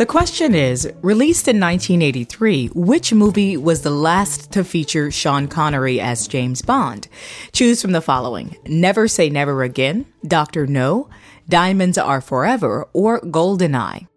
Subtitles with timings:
[0.00, 6.00] The question is released in 1983, which movie was the last to feature Sean Connery
[6.00, 7.06] as James Bond?
[7.52, 10.66] Choose from the following Never Say Never Again, Dr.
[10.66, 11.10] No,
[11.50, 14.08] Diamonds Are Forever, or Goldeneye.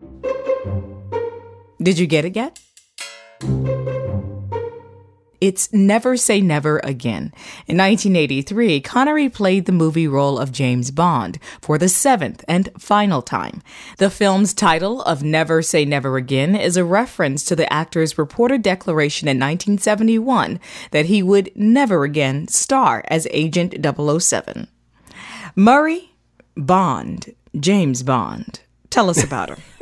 [1.81, 2.59] Did you get it yet?
[5.43, 7.33] It's Never Say Never Again.
[7.67, 13.21] In 1983, Connery played the movie role of James Bond for the seventh and final
[13.21, 13.61] time.
[13.97, 18.61] The film's title of Never Say Never Again is a reference to the actor's reported
[18.61, 20.61] declaration in 1971
[20.91, 24.69] that he would never again star as Agent 007.
[25.57, 26.13] Murray,
[26.55, 28.61] Bond, James Bond.
[28.93, 29.55] Tell us about her.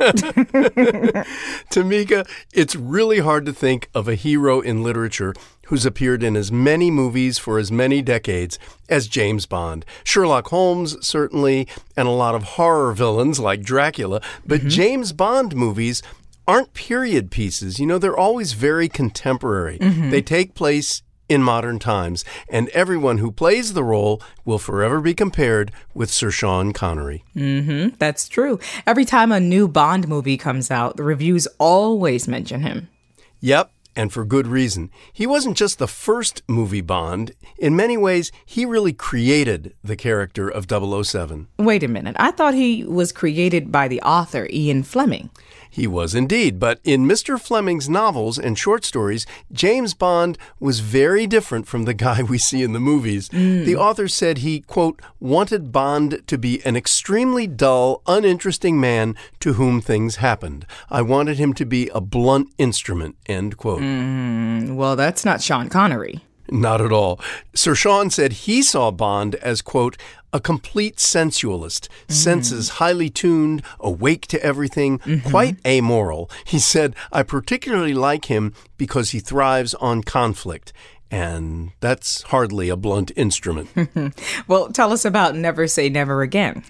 [1.70, 5.34] Tamika, it's really hard to think of a hero in literature
[5.66, 8.58] who's appeared in as many movies for as many decades
[8.88, 9.84] as James Bond.
[10.02, 14.68] Sherlock Holmes, certainly, and a lot of horror villains like Dracula, but mm-hmm.
[14.70, 16.02] James Bond movies
[16.48, 17.78] aren't period pieces.
[17.78, 19.78] You know, they're always very contemporary.
[19.78, 20.08] Mm-hmm.
[20.08, 25.14] They take place in modern times, and everyone who plays the role will forever be
[25.14, 27.24] compared with Sir Sean Connery.
[27.34, 28.60] Mm-hmm, that's true.
[28.86, 32.88] Every time a new Bond movie comes out, the reviews always mention him.
[33.40, 34.90] Yep, and for good reason.
[35.12, 37.32] He wasn't just the first movie Bond.
[37.58, 41.48] In many ways, he really created the character of 007.
[41.58, 42.16] Wait a minute.
[42.18, 45.30] I thought he was created by the author, Ian Fleming.
[45.72, 47.40] He was indeed, but in Mr.
[47.40, 52.62] Fleming's novels and short stories, James Bond was very different from the guy we see
[52.62, 53.30] in the movies.
[53.30, 53.64] Mm.
[53.64, 59.54] The author said he, quote, wanted Bond to be an extremely dull, uninteresting man to
[59.54, 60.66] whom things happened.
[60.90, 63.81] I wanted him to be a blunt instrument, end quote.
[63.82, 66.20] Mm, well, that's not Sean Connery.
[66.50, 67.20] Not at all.
[67.54, 69.96] Sir Sean said he saw Bond as, quote,
[70.32, 72.12] a complete sensualist, mm.
[72.12, 75.28] senses highly tuned, awake to everything, mm-hmm.
[75.28, 76.30] quite amoral.
[76.44, 80.72] He said, I particularly like him because he thrives on conflict.
[81.10, 83.68] And that's hardly a blunt instrument.
[84.48, 86.64] well, tell us about Never Say Never Again.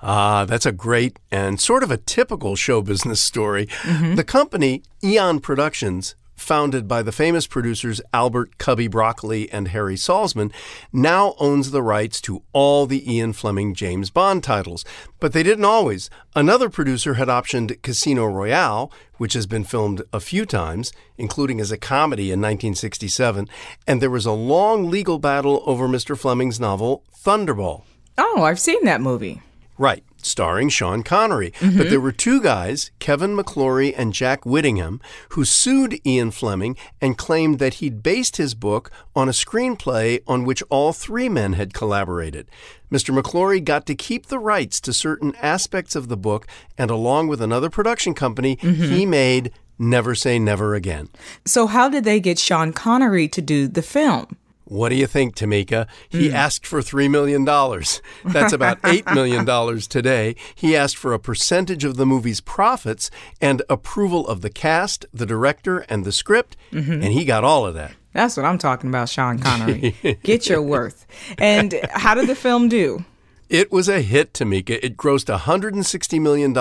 [0.00, 3.66] Ah, that's a great and sort of a typical show business story.
[3.82, 4.14] Mm-hmm.
[4.14, 10.52] The company, Eon Productions, founded by the famous producers Albert Cubby Broccoli and Harry Saltzman,
[10.92, 14.84] now owns the rights to all the Ian Fleming James Bond titles.
[15.20, 16.08] But they didn't always.
[16.34, 21.72] Another producer had optioned Casino Royale, which has been filmed a few times, including as
[21.72, 23.48] a comedy in 1967,
[23.86, 26.16] and there was a long legal battle over Mr.
[26.16, 27.82] Fleming's novel Thunderball.
[28.16, 29.42] Oh, I've seen that movie.
[29.76, 31.50] Right starring Sean Connery.
[31.52, 31.78] Mm-hmm.
[31.78, 37.18] But there were two guys, Kevin McClory and Jack Whittingham, who sued Ian Fleming and
[37.18, 41.74] claimed that he'd based his book on a screenplay on which all three men had
[41.74, 42.50] collaborated.
[42.90, 43.16] Mr.
[43.16, 46.46] McClory got to keep the rights to certain aspects of the book,
[46.76, 48.84] and along with another production company, mm-hmm.
[48.84, 51.08] he made Never Say Never Again.
[51.44, 54.36] So, how did they get Sean Connery to do the film?
[54.68, 55.86] What do you think, Tamika?
[56.08, 56.32] He mm.
[56.34, 57.44] asked for $3 million.
[58.24, 60.36] That's about $8 million today.
[60.54, 65.24] He asked for a percentage of the movie's profits and approval of the cast, the
[65.24, 66.92] director, and the script, mm-hmm.
[66.92, 67.94] and he got all of that.
[68.12, 69.96] That's what I'm talking about, Sean Connery.
[70.22, 71.06] Get your worth.
[71.38, 73.04] And how did the film do?
[73.48, 74.78] It was a hit, Tamika.
[74.82, 76.56] It grossed $160 million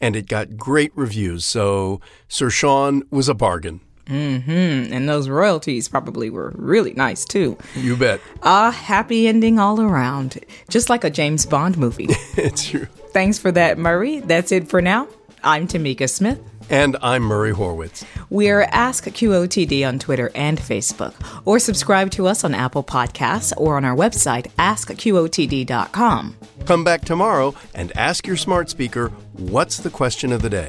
[0.00, 1.44] and it got great reviews.
[1.44, 3.80] So Sir Sean was a bargain.
[4.06, 4.92] Mm-hmm.
[4.92, 7.56] And those royalties probably were really nice too.
[7.74, 8.20] You bet.
[8.42, 10.38] A happy ending all around,
[10.68, 12.06] just like a James Bond movie.
[12.36, 12.86] it's true.
[13.12, 14.20] Thanks for that, Murray.
[14.20, 15.08] That's it for now.
[15.42, 16.40] I'm Tamika Smith.
[16.70, 18.04] And I'm Murray Horwitz.
[18.30, 23.76] We're Ask QOTD on Twitter and Facebook, or subscribe to us on Apple Podcasts or
[23.76, 26.36] on our website, askqotd.com.
[26.64, 30.68] Come back tomorrow and ask your smart speaker, What's the question of the day?